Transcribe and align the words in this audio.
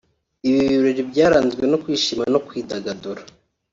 Ibi 0.49 0.59
birori 0.69 1.01
byaranzwe 1.11 1.63
no 1.71 1.77
kwishima 1.83 2.23
no 2.33 2.39
kwidagadura 2.47 3.21